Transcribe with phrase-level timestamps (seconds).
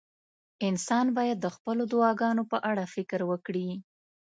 [0.67, 3.69] انسان باید د خپلو دعاګانو په اړه فکر وکړي.